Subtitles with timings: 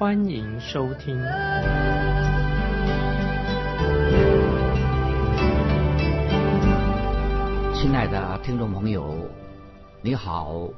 [0.00, 1.14] 欢迎收听。
[7.74, 9.28] 亲爱的听众朋友，
[10.00, 10.70] 你好。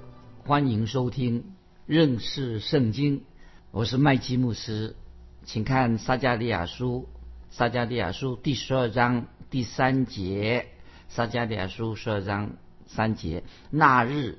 [0.44, 1.52] 欢迎收听
[1.86, 3.22] 认识圣经，
[3.70, 4.96] 我是麦基牧师，
[5.44, 7.06] 请看撒加利亚书，
[7.48, 10.66] 撒加利亚书第十二章第三节，
[11.08, 12.54] 撒加利亚书十二章
[12.88, 14.38] 三节，那日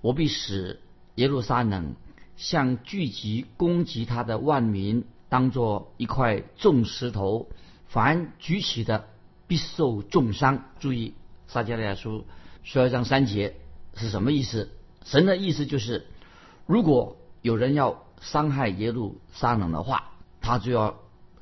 [0.00, 0.80] 我必使
[1.14, 1.94] 耶路撒冷
[2.36, 7.48] 像聚集攻击他的万民，当作一块重石头，
[7.86, 9.08] 凡举起的
[9.46, 10.64] 必受重伤。
[10.78, 11.14] 注意
[11.48, 12.26] 撒迦利亚书
[12.62, 13.56] 十二章三节
[13.94, 14.70] 是什么意思？
[15.04, 16.06] 神的意思就是，
[16.66, 20.98] 如果有人要伤害耶路撒冷的话，他就要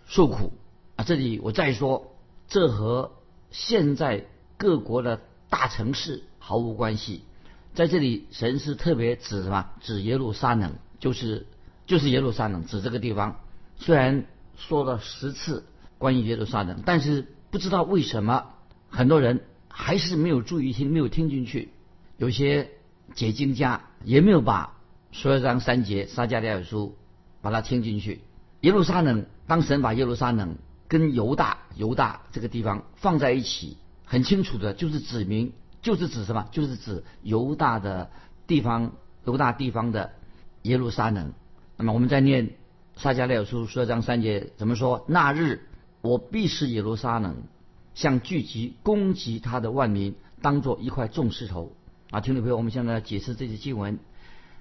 [0.07, 0.53] 受苦
[0.97, 1.05] 啊！
[1.05, 2.15] 这里我再说，
[2.47, 3.13] 这和
[3.51, 7.25] 现在各国的大城市毫无关系。
[7.75, 9.71] 在这里，神是特别指什么？
[9.81, 11.47] 指耶路撒冷，就是
[11.87, 13.37] 就是耶路撒冷，指这个地方。
[13.77, 14.25] 虽然
[14.57, 15.65] 说了十次
[15.99, 18.47] 关于耶路撒冷，但是不知道为什么
[18.89, 21.69] 很多人还是没有注意听，没有听进去。
[22.17, 22.71] 有些。
[23.15, 24.79] 解经家也没有把
[25.13, 26.97] 十二章三节撒加利亚书
[27.43, 28.23] 把它听进去。
[28.63, 30.57] 耶路撒冷，当神把耶路撒冷
[30.89, 35.53] 跟犹大、犹大这个地方放在一起，很清楚的就是指明，
[35.83, 36.49] 就是指什么？
[36.51, 38.11] 就是指犹大的
[38.47, 38.93] 地方，
[39.27, 40.13] 犹大地方的
[40.65, 41.33] 耶路撒冷。
[41.77, 42.51] 那么我们在念
[42.97, 45.05] 撒加利亚书十二章三节怎么说？
[45.09, 45.69] 那日
[46.01, 47.37] 我必使耶路撒冷
[47.95, 51.73] 像聚集攻击他的万民，当做一块重石头。
[52.11, 53.99] 啊，听众朋友，我们现在解释这些经文，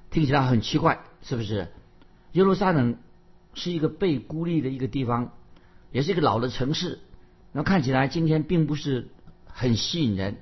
[0.09, 1.69] 听起来很奇怪，是不是？
[2.33, 2.97] 耶路撒冷
[3.53, 5.31] 是一个被孤立的一个地方，
[5.91, 6.99] 也是一个老的城市。
[7.51, 9.07] 那看起来今天并不是
[9.45, 10.37] 很吸引人。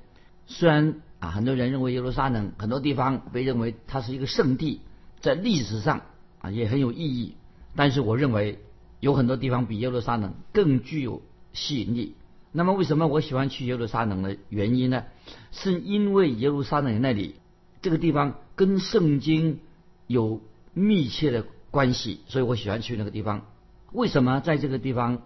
[0.48, 4.82] 虽然啊，很多人认为耶路撒冷很多地方被认为它是一个圣地，
[5.22, 6.02] 在历史上
[6.40, 7.36] 啊也很有意义。
[7.76, 8.60] 但是我认为
[9.00, 11.22] 有很多地方比耶路撒冷更具有
[11.54, 12.16] 吸引力。
[12.52, 15.06] 那么为什么我喜欢去耶路撒冷的原因呢？
[15.52, 17.36] 是因为耶路撒冷那里
[17.82, 19.60] 这个地方跟圣经
[20.06, 20.42] 有
[20.74, 23.46] 密切的关系，所以我喜欢去那个地方。
[23.94, 25.22] 为什么在这个地方，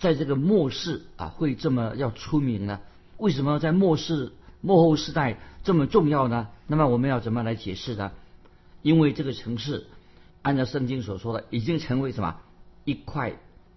[0.00, 2.80] 在这个末世啊会这么要出名呢？
[3.16, 6.48] 为什么在末世末后时代这么重要呢？
[6.66, 8.12] 那么我们要怎么来解释呢？
[8.82, 9.86] 因为这个城市
[10.42, 12.40] 按照圣经所说的，已经成为什么
[12.84, 13.34] 一块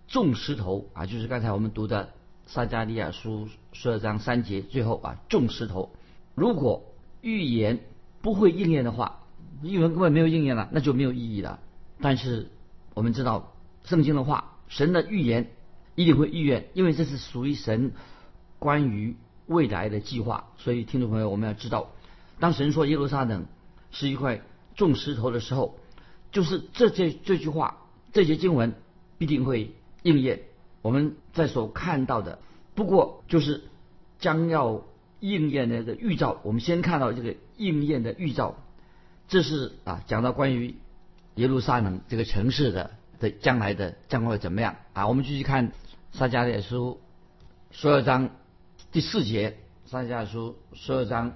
[0.08, 2.10] 重石头啊，就是刚才我们读的。
[2.52, 5.92] 撒加利亚书十二章三节最后啊，重石头。
[6.34, 6.84] 如果
[7.22, 7.80] 预言
[8.24, 9.20] 不会应验的话，
[9.62, 11.60] 预言根本没有应验了，那就没有意义了。
[12.02, 12.50] 但是
[12.96, 15.52] 我们知道圣经的话，神的预言
[15.94, 17.92] 一定会预言，因为这是属于神
[18.58, 20.48] 关于未来的计划。
[20.58, 21.92] 所以听众朋友，我们要知道，
[22.40, 23.46] 当神说耶路撒冷
[23.92, 24.42] 是一块
[24.88, 25.78] 种石头的时候，
[26.32, 27.78] 就是这这这句话，
[28.14, 28.74] 这些经文
[29.18, 29.74] 必定会
[30.04, 30.42] 应验。
[30.82, 32.40] 我们在所看到的，
[32.76, 33.64] 不过就是
[34.20, 34.84] 将要
[35.20, 36.40] 应验的这个预兆。
[36.44, 38.56] 我们先看到这个应验的预兆，
[39.28, 40.76] 这是啊讲到关于
[41.36, 45.08] 耶路撒冷这个城市的的将来的将会怎么样啊？
[45.08, 45.74] 我们继续看
[46.14, 47.02] 撒迦利亚书
[47.72, 48.30] 十二章
[48.92, 51.34] 第四节，撒迦利亚书十二章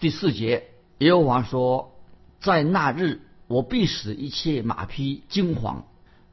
[0.00, 0.64] 第四节，
[0.98, 1.92] 耶和华说
[2.40, 5.82] ：“在那日，我必使一切马匹惊惶，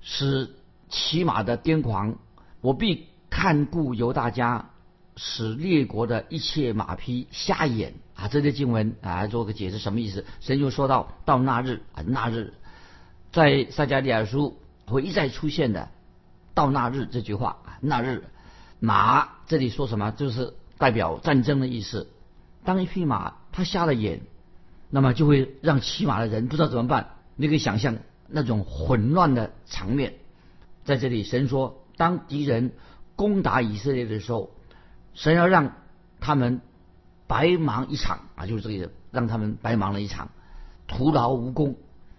[0.01, 0.55] 使
[0.89, 2.17] 骑马的癫狂。”
[2.61, 4.71] 我必看顾犹大家，
[5.15, 8.27] 使列国的一切马匹瞎眼啊！
[8.27, 10.25] 这些经文啊，做个解释，什么意思？
[10.39, 12.55] 神就说到到那日啊，那日
[13.31, 14.57] 在撒迦利亚书
[14.87, 15.89] 会一再出现的
[16.55, 18.23] “到那日”这句话啊，那日
[18.79, 20.09] 马这里说什么？
[20.09, 22.09] 就是代表战争的意思。
[22.63, 24.21] 当一匹马它瞎了眼，
[24.89, 27.11] 那么就会让骑马的人不知道怎么办。
[27.35, 27.97] 你可以想象
[28.27, 30.13] 那种混乱的场面。
[30.83, 31.81] 在这里，神说。
[31.97, 32.73] 当敌人
[33.15, 34.51] 攻打以色列的时候，
[35.13, 35.71] 神要让
[36.19, 36.59] 他们
[37.25, 40.27] 白忙一场啊，就是这个意思，让他们白忙了一场，
[40.87, 41.77] 徒劳无功。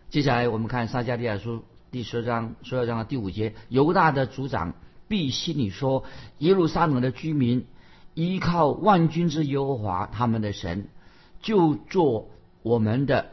[0.08, 4.72] 接下来我们看撒迦利亚书第十章十二章的第五节，犹大的族长
[5.08, 6.04] 必心里说：
[6.38, 7.66] 耶路撒冷的居民
[8.14, 10.88] 依靠万军之耶和华他们的神，
[11.42, 12.30] 就做
[12.66, 13.26] 我们的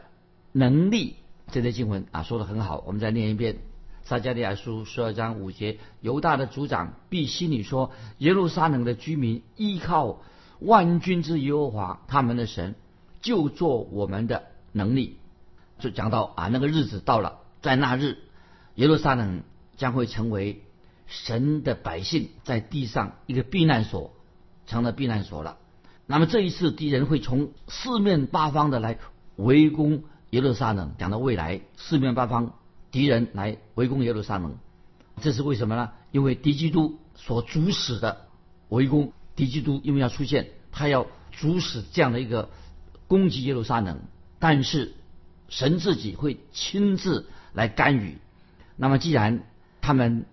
[0.52, 1.16] 能力。
[1.50, 3.56] 这些经文啊说的很好，我们再念一遍
[4.04, 10.20] 撒加利亚书十二章五节，犹大的族长必心里说：耶路撒冷的居民依靠
[10.60, 12.76] 万军之耶和华他们的神，
[13.22, 15.18] 就做我们的能力。
[15.80, 18.18] 就讲到啊，那个日子到了，在那日，
[18.76, 19.42] 耶路撒冷
[19.76, 20.62] 将会成为
[21.06, 24.12] 神的百姓在地上一个避难所，
[24.68, 25.58] 成了避难所了。
[26.06, 28.98] 那么这一次敌人会从四面八方的来
[29.36, 30.94] 围攻耶路撒冷。
[30.98, 32.54] 讲到未来，四面八方
[32.90, 34.56] 敌人来围攻耶路撒冷，
[35.20, 35.90] 这是为什么呢？
[36.12, 38.26] 因为敌基督所主使的
[38.68, 42.50] 围攻，敌基督因为要出现，他要主使这样的一个
[43.08, 44.00] 攻击耶路撒冷，
[44.38, 44.94] 但是
[45.48, 48.18] 神自己会亲自来干预。
[48.76, 49.42] 那么既然
[49.80, 50.26] 他们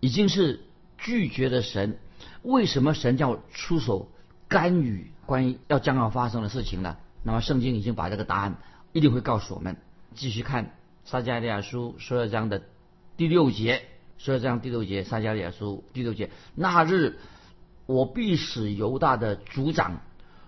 [0.00, 0.60] 已经是
[0.98, 1.98] 拒绝了神，
[2.42, 4.10] 为什么神要出手
[4.48, 5.10] 干预？
[5.26, 6.96] 关于要将要发生的事情呢？
[7.28, 8.56] 那么圣经已经把这个答案
[8.94, 9.76] 一定会告诉我们。
[10.14, 12.62] 继续看撒加利亚书十二章的
[13.18, 13.82] 第六节，
[14.16, 17.18] 十二章第六节，撒加利亚书第六节：那日
[17.84, 20.00] 我必使犹大的族长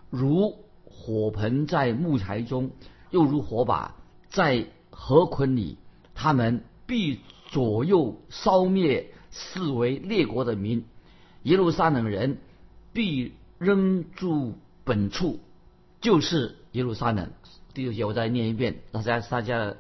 [0.09, 0.57] 如
[0.87, 2.71] 火盆在木材中，
[3.11, 3.95] 又如火把
[4.31, 5.77] 在河捆里，
[6.15, 10.87] 他们必左右烧灭四围列国的民，
[11.43, 12.39] 耶路撒冷人
[12.95, 14.55] 必仍住。
[14.83, 15.41] 本处
[16.01, 17.31] 就是耶路撒冷。
[17.75, 19.75] 第六节我再念一遍，大家大家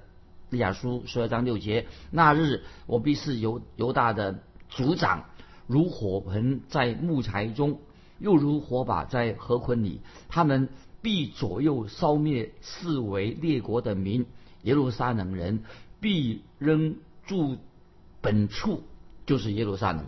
[0.51, 5.25] 利亚书十二章六节：那日我必是犹犹大的族长，
[5.67, 7.81] 如火盆在木材中，
[8.19, 10.01] 又如火把在河捆里。
[10.29, 10.69] 他们
[11.03, 14.27] 必左右烧灭四围列国的民，
[14.63, 15.65] 耶路撒冷人
[16.01, 17.57] 必仍住
[18.21, 18.83] 本处，
[19.27, 20.07] 就是耶路撒冷。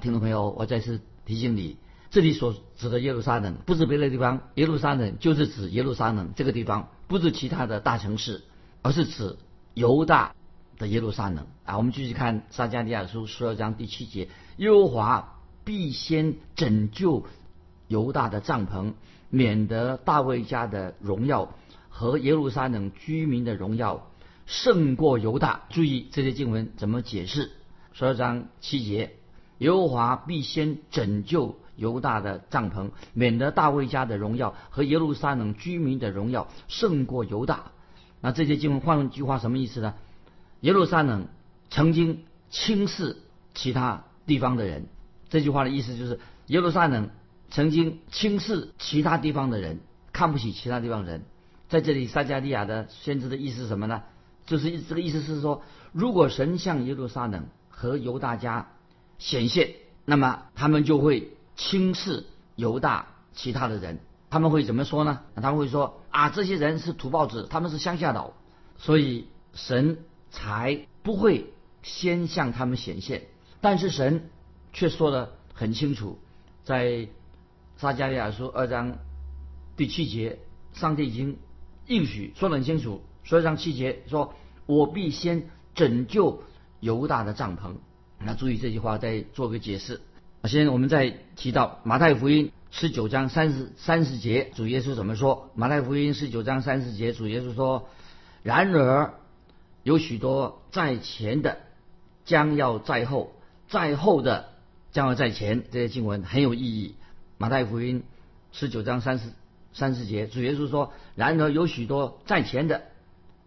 [0.00, 1.76] 听众朋友，我再次提醒你。
[2.10, 8.42] 这里所指的耶路撒冷，不是别的地方，耶路撒冷就是指耶路撒冷这个地方，不是其他的大城市，
[8.80, 9.36] 而是指
[9.74, 10.34] 犹大
[10.78, 11.76] 的耶路撒冷啊。
[11.76, 17.26] 我们继续看撒迦利亚书十二章第七节：耶和华必先拯救
[17.88, 18.94] 犹大的帐篷，
[19.28, 21.54] 免得大卫家的荣耀
[21.90, 24.10] 和耶路撒冷居民的荣耀
[24.46, 25.66] 胜过犹大。
[25.68, 27.50] 注意这些经文怎么解释？
[27.92, 29.16] 十二章七节：
[29.58, 31.58] 耶和华必先拯救。
[31.78, 37.70] 犹大的帐篷，免得大卫家的荣耀和耶路撒冷居民的荣耀胜过犹大。
[38.20, 39.94] 那这些经文换句话什么意思呢？
[40.62, 41.28] 耶路撒冷
[41.70, 43.16] 曾经轻视
[43.54, 44.86] 其他地方的人。
[45.30, 47.10] 这句话的意思就是，耶路撒冷
[47.48, 49.78] 曾经轻视其他地方的人，
[50.12, 51.22] 看不起其他地方人。
[51.68, 54.02] 在这里，撒加利亚的先知的意思是什么呢？
[54.46, 58.72] 就是这个意思是说，如果神向耶路撒冷和犹大家
[59.18, 61.37] 显现，那么他们就会。
[61.58, 62.24] 轻视
[62.54, 63.98] 犹大其他的人，
[64.30, 65.20] 他们会怎么说呢？
[65.34, 68.32] 他们会说啊，这些人是土包子，他们是乡下佬，
[68.78, 69.98] 所以神
[70.30, 71.52] 才不会
[71.82, 73.26] 先向他们显现。
[73.60, 74.30] 但是神
[74.72, 76.18] 却说的很清楚，
[76.62, 77.08] 在
[77.76, 78.98] 撒加利亚书二章
[79.76, 80.38] 第七节，
[80.72, 81.38] 上帝已经
[81.86, 84.34] 应许说得很清楚，所以章七节说
[84.66, 86.44] ：“我必先拯救
[86.78, 87.74] 犹大的帐篷。”
[88.24, 90.00] 那注意这句话，再做个解释。
[90.46, 95.50] 先我们再提到马太福音十九章三十三十节，主耶稣怎么说？
[95.54, 97.88] 马太福音十九章三十节，主耶稣说
[98.44, 99.14] ：“然而
[99.82, 101.58] 有许多在前的，
[102.24, 103.32] 将要在后；
[103.68, 104.50] 在后的，
[104.92, 106.94] 将要在前。”这些经文很有意义。
[107.36, 108.04] 马太福音
[108.52, 109.30] 十九章三十
[109.72, 112.82] 三十节，主耶稣说：“然而有许多在前的，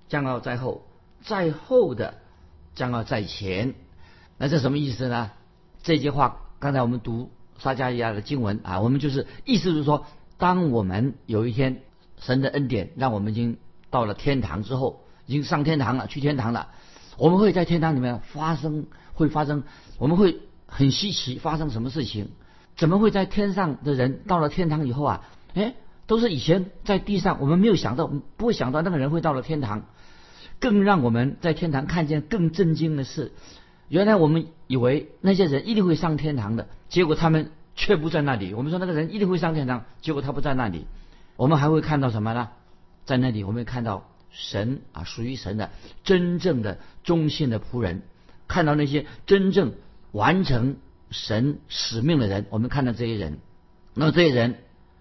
[0.10, 0.81] 将要在后；
[1.24, 2.15] 在后的，
[2.75, 3.75] 将要在前。”
[4.38, 5.31] 那这什么意思呢？
[5.83, 6.40] 这句话。
[6.61, 10.05] 刚才我们读撒加利亚的经文啊，我们就是意思就是说，
[10.37, 11.81] 当我们有一天
[12.19, 13.57] 神的恩典让我们已经
[13.89, 16.67] 到了天堂之后，已经上天堂了，去天堂了，
[17.17, 19.63] 我们会在天堂里面发生，会发生，
[19.97, 20.37] 我们会
[20.67, 22.29] 很稀奇，发生什么事情？
[22.77, 25.27] 怎么会在天上的人到了天堂以后啊？
[25.55, 25.73] 哎，
[26.05, 28.05] 都是以前在地上，我们没有想到，
[28.37, 29.85] 不会想到那个人会到了天堂。
[30.59, 33.31] 更让我们在天堂看见更震惊的是。
[33.87, 38.53] 原来我们以为那些人一定会上天堂的，结果他们却不在那里。
[38.53, 40.85] 我们说那个人一定会上天堂，结果他不在那里。
[41.35, 42.51] 我们还会看到什么呢？
[43.03, 45.71] 在那里我们看到神啊，属于神的
[46.05, 48.03] 真正的忠信的仆人，
[48.47, 49.73] 看到那些真正
[50.13, 50.77] 完成
[51.09, 52.45] 神使命的人。
[52.49, 53.39] 我们看到这些人，
[53.93, 54.55] 那么这些人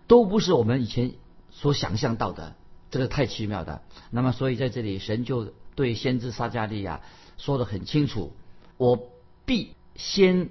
[0.08, 1.12] 都不是我们以前
[1.52, 2.56] 所想象到的，
[2.90, 3.82] 这个太奇妙的。
[4.10, 7.02] 那么所以在这里，神就对先知撒加利亚
[7.38, 8.32] 说的很清楚。
[8.76, 9.09] 我
[9.50, 10.48] 必先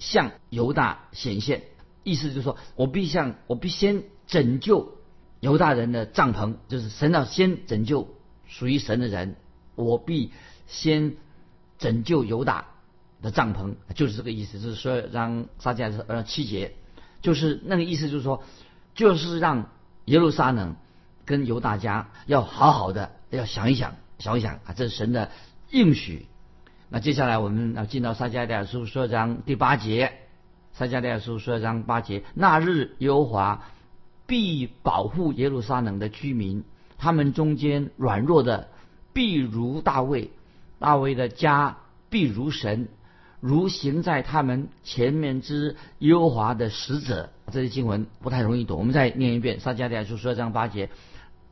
[0.00, 1.62] 向犹大显现，
[2.02, 4.98] 意思就是说我必向我必先拯救
[5.38, 8.12] 犹大人的帐篷，就是神要先拯救
[8.48, 9.36] 属于神的人，
[9.76, 10.32] 我必
[10.66, 11.14] 先
[11.78, 12.66] 拯救犹大，
[13.22, 14.58] 的帐篷，就是这个意思。
[14.58, 16.74] 就是说让撒迦利亚呃七节，
[17.22, 18.42] 就是那个意思，就是说，
[18.96, 19.70] 就是让
[20.06, 20.74] 耶路撒冷
[21.24, 25.30] 跟犹大家要好好的要想一想，想一想啊，这是神的
[25.70, 26.26] 应许。
[26.92, 30.10] 那接下来我们要进到撒迦利亚书十二章第八节，
[30.72, 33.62] 撒迦利亚书十二章八节，那日耶和华
[34.26, 36.64] 必保护耶路撒冷的居民，
[36.98, 38.66] 他们中间软弱的
[39.12, 40.32] 必如大卫，
[40.80, 41.76] 大卫的家
[42.08, 42.88] 必如神，
[43.38, 47.30] 如行在他们前面之耶和华的使者。
[47.52, 49.60] 这些经文不太容易懂，我们再念一遍。
[49.60, 50.90] 撒迦利亚书十二章八节，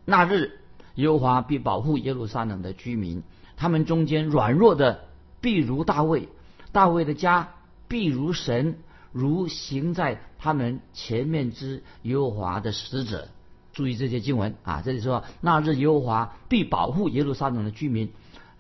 [0.05, 0.59] 那日
[0.97, 3.23] 耶和华必保护耶路撒冷的居民，
[3.57, 5.07] 他们中间软弱的
[5.41, 6.29] 必如大卫，
[6.73, 7.51] 大卫的家
[7.89, 8.79] 必如神。
[9.11, 13.29] 如行在他们前面之耶和华的使者，
[13.73, 14.83] 注意这些经文啊！
[14.85, 18.11] 这里说那日耶和华必保护耶路撒冷的居民，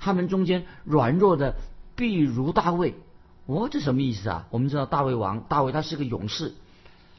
[0.00, 1.56] 他们中间软弱的
[1.94, 2.94] 必如大卫。
[3.44, 4.46] 哦，这什么意思啊？
[4.50, 6.54] 我们知道大卫王大卫他是个勇士。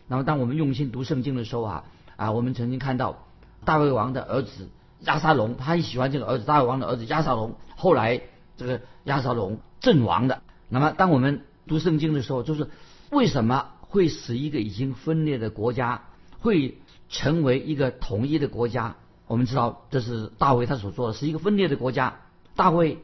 [0.08, 1.84] 那么当我们用心读圣经的时候啊
[2.16, 3.28] 啊，我们曾经看到
[3.64, 4.70] 大卫王的儿子
[5.02, 7.54] 亚沙龙，他很喜欢这个儿子大卫王的儿子亚沙龙。
[7.78, 8.22] 后来
[8.60, 10.44] 这个亚沙龙阵亡的。
[10.68, 12.70] 那么当我们读圣经的时候，就是。
[13.12, 16.04] 为什么会使一个已经分裂的国家
[16.42, 16.78] 会
[17.10, 18.98] 成为一个统一的国家？
[19.26, 22.20] 我们知道这是大卫他所做的，是一个分裂的国家。
[22.56, 23.00] 大卫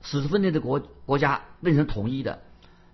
[0.00, 2.40] 使分裂的国国家变成统一的。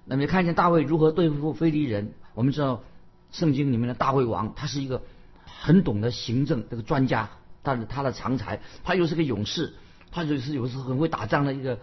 [0.04, 2.14] 那么看见大卫如何对付非利人？
[2.35, 2.82] 我们知道
[3.30, 5.02] 圣经里面的大卫王，他是一个
[5.44, 7.30] 很懂得行政这个专家，
[7.62, 9.75] 但是他的长才，他又是个勇士，
[10.11, 11.78] 他就是有时候很会打仗的一个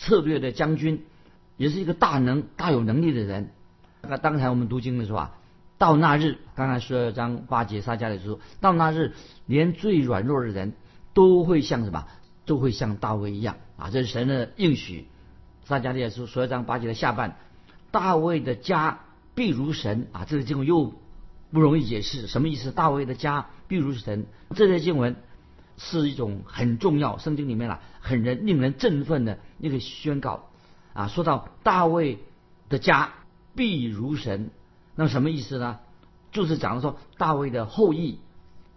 [0.00, 1.04] 策略的将军，
[1.56, 3.52] 也是一个大能大有能力的人。
[4.02, 5.36] 那刚才我们读经的时候啊，
[5.76, 9.12] 到那日，刚才十二章八节撒迦的时候，到那日，
[9.44, 10.72] 连最软弱的人
[11.12, 12.06] 都会像什么？
[12.46, 13.90] 都会像大卫一样啊！
[13.90, 15.06] 这是神的应许。
[15.64, 17.36] 撒迦利亚书十二章八节的下半，
[17.92, 19.00] 大卫的家
[19.36, 20.24] 必如神啊！
[20.24, 20.94] 这个经文又
[21.52, 22.72] 不容易解释，什么意思？
[22.72, 24.26] 大卫的家必如神，
[24.56, 25.14] 这些经文
[25.80, 30.50] 是一种很重要，圣经里面啊，很人令人振奋的那个宣告
[30.92, 31.08] 啊！
[31.08, 32.18] 说到大卫
[32.68, 33.14] 的家。
[33.52, 34.50] 必如神，
[34.94, 35.80] 那么什么意思呢？
[36.30, 38.20] 就是讲的说大卫的后裔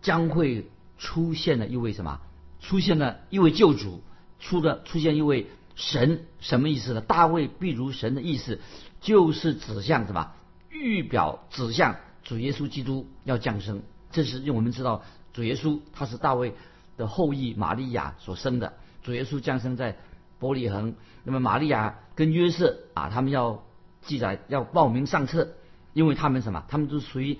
[0.01, 0.67] 将会
[0.97, 2.19] 出现了一位什么？
[2.59, 4.01] 出现了一位救主，
[4.39, 7.01] 出的出现一位神，什么意思呢？
[7.01, 8.61] 大卫必如神的意思，
[8.99, 10.31] 就是指向什么？
[10.71, 13.83] 预表指向主耶稣基督要降生。
[14.11, 16.55] 这是因为我们知道主耶稣他是大卫
[16.97, 19.97] 的后裔玛利亚所生的，主耶稣降生在
[20.39, 20.95] 伯利恒。
[21.23, 23.63] 那么玛利亚跟约瑟啊，他们要。
[24.05, 25.53] 记载要报名上册，
[25.93, 26.65] 因为他们什么？
[26.67, 27.39] 他们都属于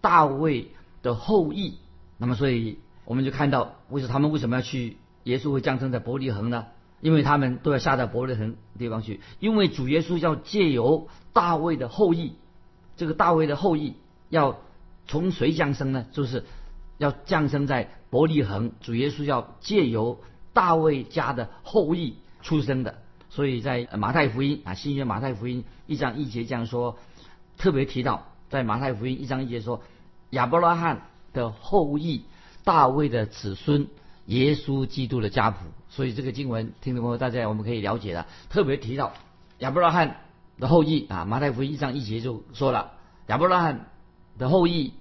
[0.00, 0.70] 大卫
[1.02, 1.78] 的后裔。
[2.18, 6.66] 那么，所以我们就看到，为什么他们为什么要去耶稣会降生在伯利恒呢？
[7.00, 12.34] 因为他们都要下到伯利恒地方去，因为主耶稣要借由大卫的后裔，
[12.96, 13.96] 这个大卫的后裔
[14.28, 14.60] 要
[15.08, 16.06] 从谁降生呢？
[16.12, 16.44] 就是
[16.96, 18.70] 要降生在伯利恒。
[18.80, 20.20] 主耶稣要借由
[20.52, 23.02] 大卫家的后裔出生的。
[23.28, 26.96] 所以在马太福音啊，新约马太福音一章一节这样说，
[27.58, 29.82] 特别提到在马太福音一章一节说，
[30.30, 32.22] 亚伯拉罕的后裔，
[32.62, 33.88] 大卫的子孙，
[34.26, 35.64] 耶稣基督的家谱。
[35.88, 38.28] 所以这个经文，听众朋友大家我们可以了解了。
[38.48, 39.12] 特别提到
[39.58, 40.18] 亚伯拉罕
[40.60, 42.92] 的后裔啊，马太福音一章一节就说了，
[43.26, 43.90] 亚伯拉罕
[44.38, 44.92] 的后裔，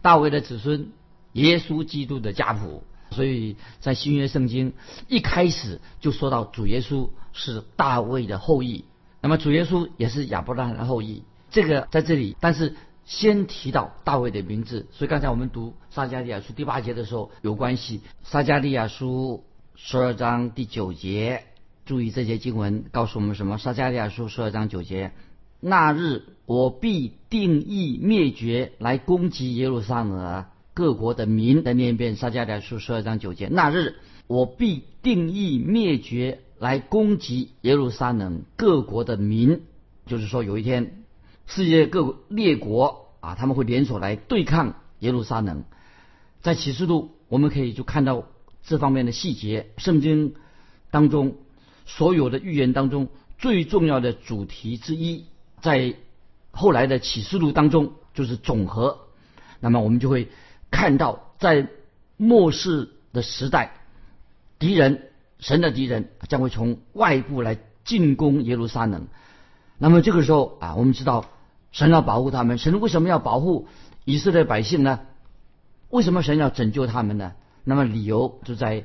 [0.00, 0.90] 大卫的子孙，
[1.32, 2.82] 耶稣基督的家谱。
[3.10, 4.72] 所以在新约圣经
[5.06, 8.86] 一开始就说到主耶稣是大卫的后裔，
[9.20, 11.22] 那么主耶稣也是亚伯拉罕的后裔。
[11.50, 12.74] 这个在这里，但是
[13.04, 14.86] 先提到大卫的名字。
[14.92, 18.00] 所以刚才我们读撒迦利亚书第八节的时候有关系。
[18.22, 21.44] 撒迦利亚书十二章第九节，
[21.84, 23.58] 注意这些经文告诉我们什么？
[23.58, 25.12] 撒迦利亚书十二章九节：
[25.60, 30.46] 那日我必定义灭绝来攻击耶路撒冷。
[30.74, 33.48] 各国的民的念一遍撒迦利亚书十二章九节。
[33.48, 39.60] 那日我必定义灭绝来攻击耶路撒冷各国的民，
[40.06, 41.02] 就是说有一天
[41.46, 45.64] 世界各列国啊，他们会联手来对抗耶路撒冷。
[46.40, 48.24] 在启示录我们可以就看到
[48.62, 49.72] 这方面的细节。
[49.76, 50.34] 圣经
[50.90, 51.36] 当中
[51.84, 55.26] 所有的预言当中最重要的主题之一，
[55.60, 55.96] 在
[56.50, 59.00] 后来的启示录当中就是总和。
[59.60, 60.28] 那么我们就会。
[60.72, 61.68] 看到在
[62.16, 63.74] 末世的时代，
[64.58, 69.06] 敌人神的敌人将会从外部来进攻耶路撒冷。
[69.78, 71.26] 那么这个时候啊，我们知道
[71.70, 72.58] 神要保护他们。
[72.58, 73.68] 神为什么要保护
[74.04, 75.00] 以色列百姓呢？
[75.90, 77.34] 为什么神要拯救他们呢？
[77.64, 78.84] 那么理由就在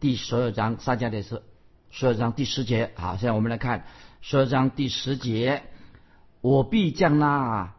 [0.00, 1.38] 第十二章撒迦利亚
[1.90, 3.16] 十二章第十节啊。
[3.16, 3.84] 现在我们来看
[4.22, 5.62] 十二章第十节，
[6.40, 7.74] 我必将那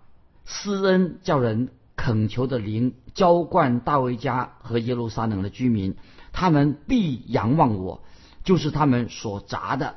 [0.46, 1.70] 施恩叫人
[2.02, 5.98] 恳求的灵浇灌大卫家和耶路撒冷的居民，
[6.32, 8.04] 他们必仰望我，
[8.46, 9.96] 就是他们所砸的，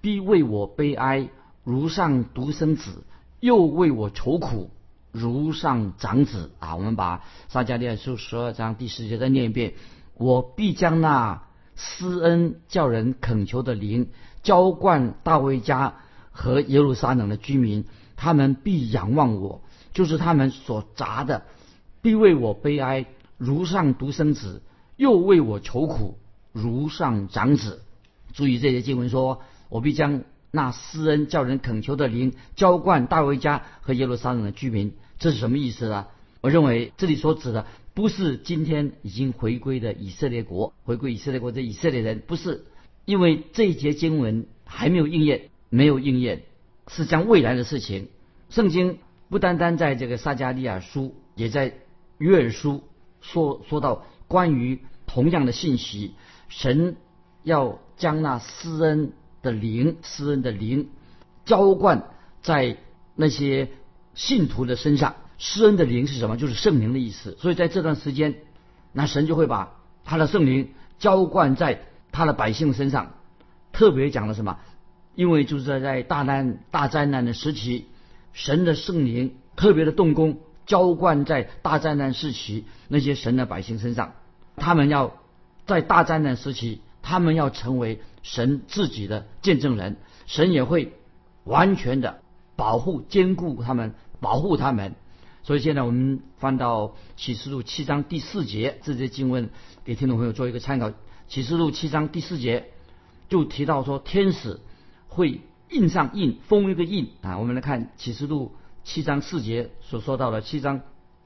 [0.00, 1.28] 必为我悲哀，
[1.62, 3.04] 如上独生子，
[3.38, 4.70] 又为我愁苦，
[5.12, 6.52] 如上长子。
[6.58, 9.74] 啊，我们把撒迦利亚书十二章第十节再念一遍：
[10.16, 11.42] 我必将那
[11.76, 14.08] 施恩叫人恳求的灵。
[14.42, 15.96] 浇灌大卫家
[16.30, 17.84] 和耶路撒冷的居民，
[18.16, 19.60] 他们必仰望我，
[19.92, 21.42] 就是他们所砸的，
[22.00, 23.06] 必为我悲哀，
[23.38, 24.60] 如上独生子；
[24.96, 26.18] 又为我愁苦，
[26.52, 27.82] 如上长子。
[28.32, 36.06] 注意这些经文说：“我必将那施恩叫人恳求的灵浇灌大卫家和耶路撒冷的居民。”这是什么意思呢？
[36.40, 42.64] 我认为这里所指的不是今天已经回归的以色列国，回归以色列国的以色列人，不是。
[43.04, 46.42] 因为这一节经文还没有应验，没有应验，
[46.88, 48.08] 是将未来的事情。
[48.48, 48.98] 圣经
[49.32, 51.72] 不单单在这个撒加利亚书，也在
[52.18, 52.84] 约尔书
[53.22, 56.14] 说说到关于同样的信息。
[56.50, 56.96] 神
[57.42, 60.90] 要将那施恩的灵，施恩的灵
[61.46, 62.10] 浇灌
[62.42, 62.76] 在
[63.14, 63.70] 那些
[64.12, 65.14] 信徒的身上。
[65.38, 66.36] 施恩的灵是什么？
[66.36, 67.34] 就是圣灵的意思。
[67.40, 68.34] 所以在这段时间，
[68.92, 71.80] 那神就会把他的圣灵浇灌在。
[72.10, 73.14] 他的百姓身上
[73.72, 74.58] 特别讲了什么？
[75.14, 77.86] 因为就是在大难大灾难的时期，
[78.32, 84.14] 神的圣灵特别的动工，浇灌在大灾难时期那些神的百姓身上。
[84.56, 85.16] 他们要
[85.66, 89.96] 在大灾难时期，他们要成为神自己的见证人，
[90.26, 90.92] 神也会
[91.44, 92.20] 完全的
[92.56, 94.94] 保护、兼顾他们，保护他们。
[95.42, 99.50] 所以现在我们翻到启示录七章第四节，这些经文
[99.84, 100.92] 给听众朋友做一个参考。
[101.28, 102.70] 启示录七章第四节
[103.28, 104.60] 就提到说，天使
[105.08, 105.40] 会
[105.72, 107.38] 印上印，封一个印啊。
[107.38, 108.52] 我们来看启示录
[108.84, 110.82] 七章四节所说到的七章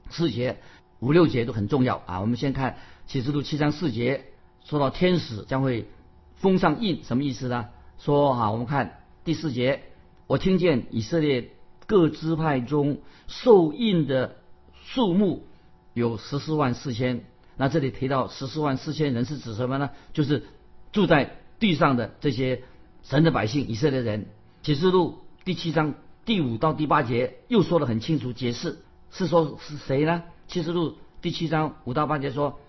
[0.09, 0.57] 四节
[0.99, 2.21] 五六节都很重要啊。
[2.21, 4.25] 我们先看启示录七章四节，
[4.63, 5.87] 说到天使将会
[6.35, 7.67] 封上印，什么意思呢？
[7.99, 9.83] 说啊，我们看第四节，
[10.27, 11.51] 我听见以色列
[11.85, 14.37] 各支派中受印的
[14.85, 15.45] 数目
[15.93, 17.25] 有十四万四千。
[17.57, 19.89] 那这里提到十四万四千人是指什么呢？
[20.13, 20.45] 就是
[20.91, 22.63] 住在地上的这些
[23.03, 24.27] 神的百姓以色列人。
[24.67, 25.93] 启示录第七章
[26.25, 28.79] 第五到第八节又说得很清楚，解释
[29.11, 30.23] 是说是谁呢？
[30.49, 32.59] 启示录第七章五到八节说，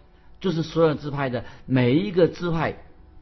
[0.41, 2.77] 就是所有支派的每一个支派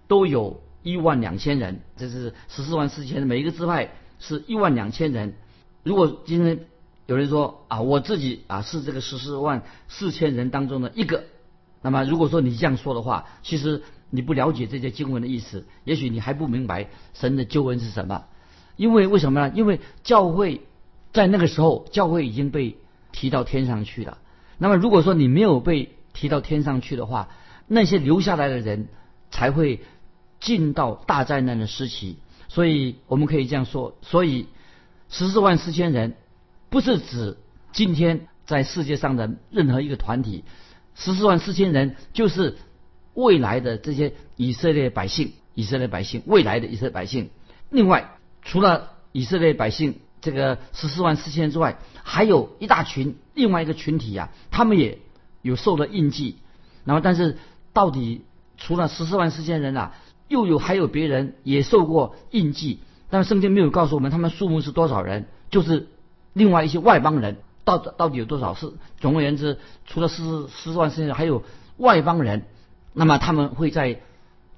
[0.08, 5.32] 都有一万两千人，这是十四万四千，每一个支派是一万两千人。
[5.82, 6.66] 如果今天
[7.06, 11.24] 有人说啊，我自己啊是这个十四万四千人当中的一个。
[11.80, 18.26] 那么，如果说你这样说的话，其实你不了解这些经文的意思，也许你还不明白神的救恩是什么。
[18.76, 19.52] 因为为什么呢？
[19.54, 20.62] 因为教会
[21.12, 22.76] 在那个时候，教会已经被
[23.12, 24.18] 提到天上去了。
[24.58, 27.28] 那么，如果说你没有被提到天上去的话，
[27.66, 28.88] 那些留下来的人
[29.30, 29.80] 才会
[30.40, 32.18] 进到大灾难的时期。
[32.48, 34.46] 所以，我们可以这样说：，所以
[35.08, 36.14] 十四万四千人
[36.70, 37.36] 不是指
[37.72, 40.44] 今天在世界上的任何一个团体。
[40.94, 42.56] 十四万四千人就是
[43.12, 47.30] 未来的这些以色列百姓，以色列百姓，未来的以色列百姓。
[47.68, 48.15] 另外，
[48.46, 55.00] 除了以色列百姓这个十四万四千之外，还有一大群另外一个群体呀，他们也
[55.42, 56.38] 有受了印记。
[56.84, 57.36] 然后，但是
[57.72, 58.24] 到底
[58.56, 59.94] 除了十四万四千人啊，
[60.28, 62.78] 又有还有别人也受过印记，
[63.10, 65.88] 但是圣经没有告诉我们他们数目是多少人，就是
[66.32, 67.38] 另外一些外邦人。
[67.64, 68.54] 到到底有多少？
[68.54, 71.42] 是总而言之，除了十四十四万四千人，还有
[71.78, 72.44] 外邦人。
[72.92, 74.00] 那么他们会在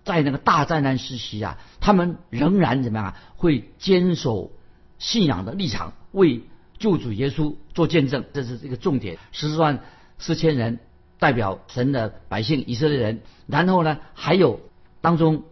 [0.08, 3.16] 在那个大灾难时期啊，他们仍然怎么样啊？
[3.36, 4.50] 会坚守
[4.98, 6.40] 信仰的立场，为
[6.78, 8.24] 救主耶稣做见证。
[8.32, 9.18] 这是这个重点。
[9.32, 9.80] 十四万
[10.16, 10.78] 四千人
[11.18, 13.20] 代表神的百姓以色列人。
[13.46, 14.60] 然后呢，还有
[15.02, 15.42] 当中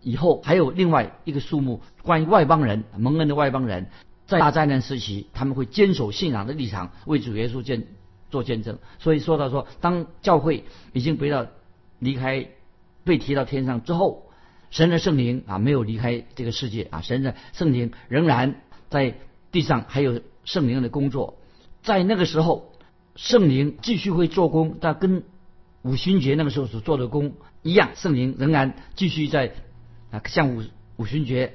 [0.00, 3.88] 以后还有另外一个数目，关于外邦人蒙恩的外邦人。
[4.26, 7.86] 在大灾难时期，他们会坚守信仰的立场，为主耶稣见
[8.30, 8.78] 做见证。
[8.98, 11.46] 所以说到说，当教会已经被到
[11.98, 12.48] 离开，
[13.06, 14.26] 被提到天上之后，
[14.70, 19.14] 神的圣灵啊没有离开这个世界啊，神的圣灵仍然在
[19.50, 21.38] 地上，还有圣灵的工作。
[21.82, 22.72] 在那个时候，
[23.14, 25.22] 圣灵继续会做工，但跟
[25.80, 29.54] 五旬节那个时候所做的工一样，圣灵仍然继续在
[30.10, 30.64] 啊，像五
[30.96, 31.54] 五旬节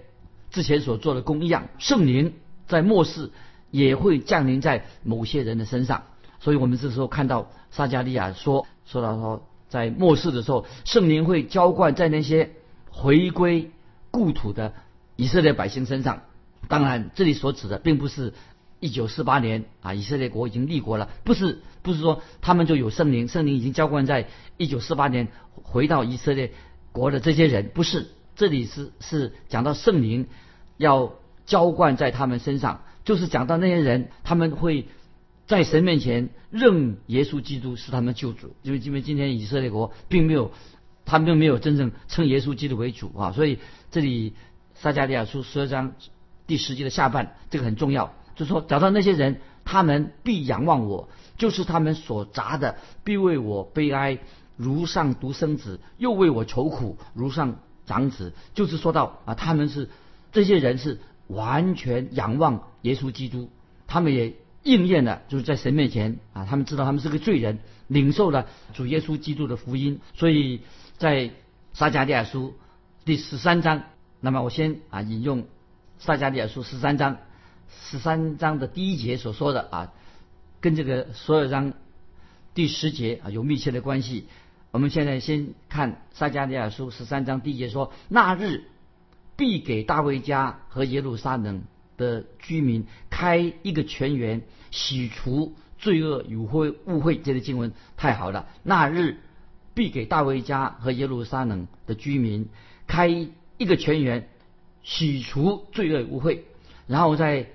[0.49, 2.33] 之前所做的工一样，圣灵。
[2.67, 3.31] 在末世
[3.69, 6.03] 也会降临在某些人的身上，
[6.39, 12.51] 所以我们这时候看到撒加利亚说说到说，在末世的时候，圣灵会浇灌在那些
[12.89, 13.71] 回归
[14.11, 14.73] 故土的
[15.15, 16.23] 以色列百姓身上，
[16.67, 18.33] 当然，这里所指的并不是
[18.81, 26.51] 一九四八年啊，以色列国已经立国了，不是不是说他们就有圣灵，圣灵已经浇灌在一九四八年回到以色列
[26.91, 30.27] 国的这些人，不是，这里是是讲到圣灵
[30.75, 31.13] 要
[31.45, 34.87] 浇灌在他们身上，就是讲到那些人他们会
[35.51, 40.51] 在神面前认耶稣基督是他们救主，因为因为今天以色列国并没有。
[41.03, 43.57] 他们并没有真正称耶稣基督为主啊，所以
[43.89, 44.33] 这里
[44.75, 45.93] 撒加利亚书十二章
[46.47, 54.19] 第十节的下半，这个很重要，就是说找到那些人，他们必仰望我，就是他们所砸的，必为我悲哀，
[54.55, 59.89] 如上独生子，又为我愁苦，如上长子，就是说到啊，他们是
[60.31, 63.49] 这些人是完全仰望耶稣基督，
[63.87, 70.61] 他们也应验了，就是在神面前啊，他们知道他们是个罪人，领受了主耶稣基督的福音，所以。
[70.97, 71.31] 在
[71.73, 72.53] 撒加利亚书
[73.05, 73.81] 第十三章，
[74.19, 75.47] 那么我先啊引用
[75.97, 77.17] 撒加利亚书十三章
[77.71, 79.93] 十三章的第一节所说的啊，
[80.59, 81.73] 跟这个所有章
[82.53, 84.27] 第十节啊有密切的关系。
[84.69, 88.65] 我们现在先看撒加利亚书十三章第一节说：“那日
[89.35, 91.63] 必给大卫家和耶路撒冷
[91.97, 98.47] 的居民开一个泉源，洗除罪恶与会误会。”这个经文太好了。
[98.63, 99.17] 那日。
[99.73, 102.49] 必给大卫家和耶路撒冷的居民
[102.87, 104.27] 开一个泉源，
[104.83, 106.43] 洗除罪恶误会。
[106.87, 107.47] 然后在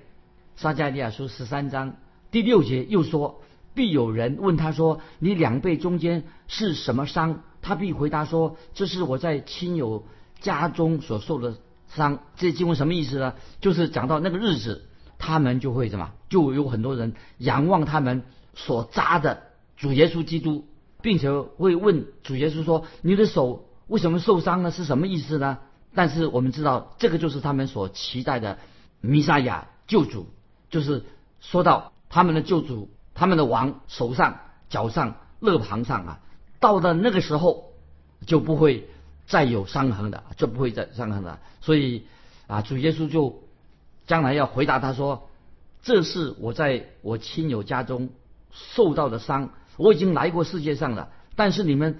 [0.55, 1.95] 撒加利亚书十三章
[2.31, 3.43] 第六节又说：
[3.75, 10.03] 必有人问他说：“你两背中间是什么伤？”他必回答说：“这是我在亲友
[10.39, 11.59] 家中所受的
[11.95, 13.33] 伤。”这经文什么意思呢？
[13.61, 16.11] 就是讲到那个日子，他们就会什么？
[16.29, 18.23] 就有很多人仰望他们
[18.53, 19.43] 所扎的
[19.75, 20.65] 主耶稣基督。
[20.99, 24.71] 并且会问主耶稣说：“你的手为什么受伤呢？
[24.71, 25.59] 是什么意思呢？”
[25.93, 28.57] 但是我们知道，这个就是他们所期待的
[28.99, 30.27] 弥撒亚救主，
[30.71, 31.05] 就是
[31.39, 36.19] 说到他们的救主，他们的王手上、脚上、肋旁上啊，
[36.59, 37.73] 到了那个时候
[38.25, 38.89] 就不会
[39.27, 41.39] 再有伤痕的，就不会再伤痕了。
[41.61, 42.07] 所以
[42.47, 43.43] 啊，主耶稣就
[44.07, 45.29] 将来要回答他说
[45.83, 48.09] ：“这是我在我亲友家中
[48.51, 51.99] 受到的伤。”我已经来过世界上了，但是你们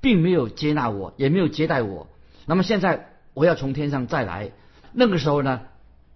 [0.00, 2.06] 并没有接纳我，也没有接待我。
[2.46, 4.52] 那么现在我要从天上再来，
[4.92, 5.62] 那个时候呢，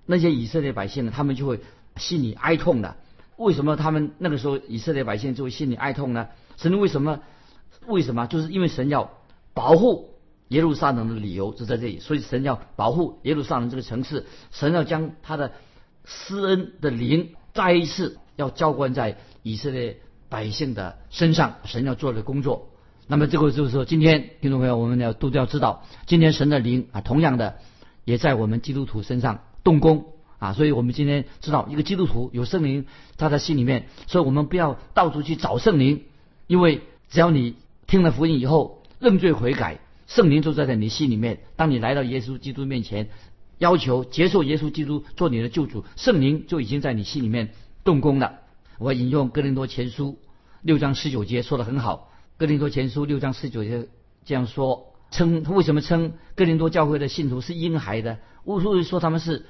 [0.07, 1.61] 那些以色列百姓呢，他们就会
[1.97, 2.97] 心里哀痛的。
[3.37, 6.29] 为什么他们那个时候以色列百姓就会心里哀痛呢？
[6.57, 7.21] 神为什么？
[7.87, 8.27] 为什么？
[8.27, 9.11] 就是因为神要
[9.53, 10.10] 保护
[10.51, 15.51] 耶路撒冷的理由就在这里，所以神要保护耶路撒冷这个城市，神要将他的
[16.05, 19.99] 施恩的灵再一次要浇灌在以色列。
[20.31, 22.69] 百姓的身上，神要做的工作。
[23.09, 27.57] 那么这个就是说，今天听众朋友，我们要都要知道，今天神的灵啊，同样的
[28.05, 30.07] 也在我们基督徒身上动工
[30.39, 30.53] 啊。
[30.53, 32.87] 所以我们今天知道，一个基督徒有圣灵
[33.17, 36.05] 他在心里面，所以我们不要到处去找圣灵，
[36.47, 37.57] 因为只要你
[37.89, 39.81] 听了福音以后认罪悔改，
[40.11, 41.39] 圣灵就在在你心里面。
[41.55, 43.11] 当你来到耶稣基督面前，
[43.59, 48.41] 要求接受耶稣基督做你的救主，圣灵就已经在你心里面动工了。
[48.81, 50.19] 我引用哥林多前书
[50.63, 52.11] 六章十九节说的很好。
[52.37, 53.87] 哥林多前书六章十九节
[54.25, 58.19] 这样说：称为什么称哥林多教会的信徒是婴孩的？
[58.43, 59.47] 为什么说他们是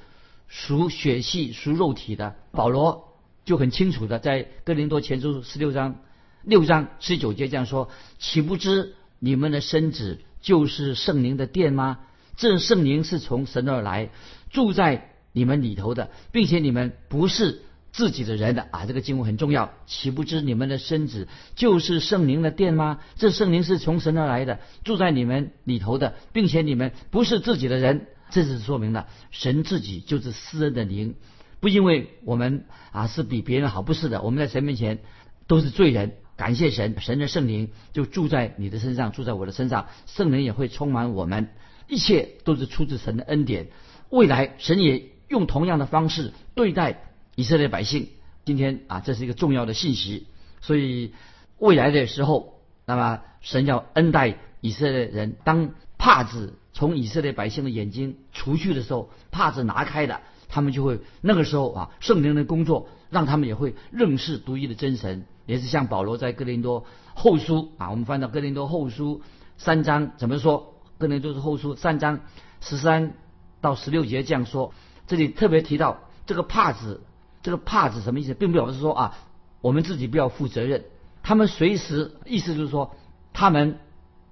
[0.47, 2.35] 属血气、属肉体的？
[2.51, 5.95] 保罗就很清楚的在哥林多前书十六章
[6.43, 11.99] 六章十九节这样说：岂不知你们的身子就是圣灵的殿吗？
[12.35, 14.09] 这圣灵是从神而来，
[14.49, 17.61] 住在你们里头的，并且你们不是。
[17.93, 19.73] 自己的人的啊，这个经文很重要。
[19.85, 23.01] 岂不知你们的身子就是圣灵的殿吗？
[23.17, 28.07] 这圣灵是从神而来的，住在你们里头的，并且你们不是自己的人。
[28.29, 31.15] 这是说明了神自己就是私人的灵，
[31.59, 34.21] 不因为我们啊是比别人好，不是的。
[34.21, 34.99] 我们在神面前
[35.47, 41.49] 都是罪人，感谢神，神的圣灵就住在你的身上，住在我的身上，圣灵也会充满我们，
[41.87, 43.67] 一切都是出自神的恩典。
[44.09, 47.03] 未来神也用同样的方式对待。
[47.35, 48.07] 以色列百姓，
[48.43, 50.25] 今天啊，这是一个重要的信息。
[50.61, 51.13] 所以
[51.59, 55.35] 未来的时候，那么神要恩待以色列人。
[55.43, 65.27] 当帕子从以色列百姓的眼睛除去的时候，帕子拿开了，他们就会那个时候啊，圣灵的工作让他们也会认识独一的真神。
[65.45, 69.21] 也是像保罗在哥林多后书啊，我们翻到哥林多后书
[69.57, 70.73] 三章怎么说？
[70.97, 72.21] 哥林多是后书三章
[72.61, 73.13] 十三
[73.61, 74.73] 到十六节这样说。
[75.05, 77.01] 这里特别提到这个帕子。
[77.43, 78.35] 这个帕子什么意思？
[78.35, 79.17] 并不表示说啊，
[79.61, 80.85] 我们自己不要负责任。
[81.23, 82.95] 他们随时意思就是说，
[83.33, 83.79] 他们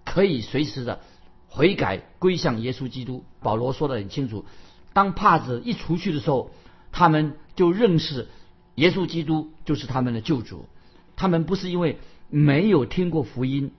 [0.06, 1.00] 可以随时的
[1.48, 3.24] 悔改归向耶稣基督。
[3.42, 4.46] 保罗说的很清楚，
[4.94, 6.52] 当帕子一除去的时候，
[6.92, 8.28] 他们就认识
[8.80, 10.66] 耶稣基督就是他们的救主。
[11.16, 11.98] 他们不是因为
[12.30, 13.72] 没有听过福音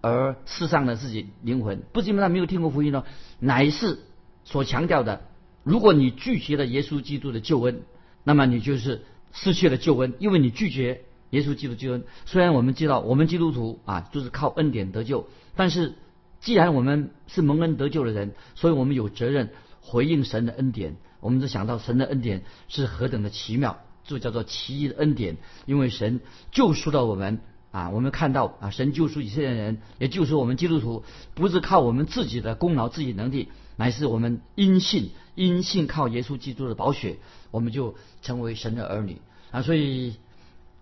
[0.00, 3.04] 而失丧了自己灵魂，不是因为他没有听过福音呢，
[3.38, 4.00] 乃是
[4.44, 5.22] 所强调的：
[5.62, 7.82] 如果你拒绝了耶稣基督的救恩，
[8.24, 12.04] 那么你就是失去了救恩，因为你拒绝耶稣基督救恩。
[12.26, 15.94] 虽然我们知道我们基督徒啊，就是靠恩典得救，但是
[16.40, 20.96] 既然我们是蒙恩得救的人，所以我们有责任回应神的恩典。
[21.20, 27.40] 我们就想到神的恩典是何等的奇妙，就叫做奇异的恩典，因为神救赎了我们
[27.70, 27.90] 啊。
[27.90, 37.18] 我们看到啊，神救赎以色列人，也救赎我们基督徒，不是靠我们自己的功劳、自己能力，乃是我们因信，因信靠耶稣基督的宝血，
[37.50, 39.18] 我们就成为神的儿女
[39.50, 39.60] 啊。
[39.60, 40.16] 所以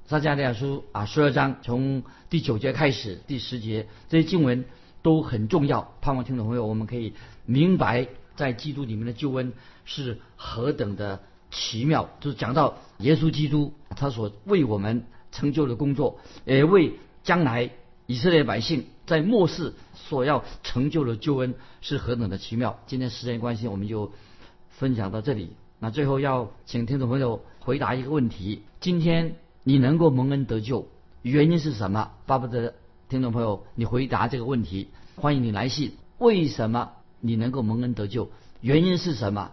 [0.07, 4.65] 撒迦利亚书啊，十二章从第九节开始，第十节这些经文
[5.03, 5.93] 都很重要。
[6.01, 7.12] 盼望听众朋友，我们可以
[7.45, 9.53] 明白在基督里面的救恩。
[9.89, 12.11] 是何等的奇妙！
[12.20, 17.70] 就是讲到耶稣基督他所为我们成就的工作，也为将来
[18.06, 22.78] 以色列百姓在末世所要成就的救恩是何等的奇妙。
[22.87, 24.12] 今天时间关系，我们就
[24.70, 25.54] 分享到这里。
[25.78, 30.88] 那最后要请听众朋友回答一个问题：今天你能够蒙恩得救，
[31.22, 32.12] 原因是什么？
[32.26, 32.74] 巴不得
[33.09, 34.88] 听众朋友你回答这个问题。
[35.16, 38.30] 欢迎你来信，为什么你能够蒙恩得救？
[38.61, 39.52] 原因是什么？